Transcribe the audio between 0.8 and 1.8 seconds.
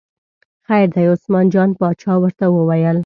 دی، عثمان جان